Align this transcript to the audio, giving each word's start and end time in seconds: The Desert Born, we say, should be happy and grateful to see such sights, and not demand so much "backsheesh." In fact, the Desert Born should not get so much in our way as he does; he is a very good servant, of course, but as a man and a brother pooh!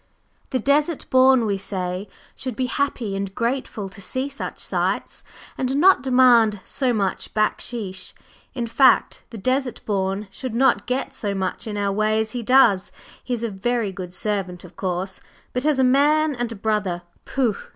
The 0.49 0.57
Desert 0.57 1.05
Born, 1.11 1.45
we 1.45 1.59
say, 1.59 2.09
should 2.35 2.55
be 2.55 2.65
happy 2.65 3.15
and 3.15 3.35
grateful 3.35 3.87
to 3.89 4.01
see 4.01 4.29
such 4.29 4.57
sights, 4.57 5.23
and 5.59 5.75
not 5.75 6.01
demand 6.01 6.59
so 6.65 6.91
much 6.91 7.35
"backsheesh." 7.35 8.13
In 8.55 8.65
fact, 8.65 9.21
the 9.29 9.37
Desert 9.37 9.79
Born 9.85 10.27
should 10.31 10.55
not 10.55 10.87
get 10.87 11.13
so 11.13 11.35
much 11.35 11.67
in 11.67 11.77
our 11.77 11.91
way 11.91 12.19
as 12.19 12.31
he 12.31 12.41
does; 12.41 12.91
he 13.23 13.35
is 13.35 13.43
a 13.43 13.49
very 13.51 13.91
good 13.91 14.11
servant, 14.11 14.63
of 14.63 14.75
course, 14.75 15.19
but 15.53 15.67
as 15.67 15.77
a 15.77 15.83
man 15.83 16.33
and 16.33 16.51
a 16.51 16.55
brother 16.55 17.03
pooh! 17.25 17.55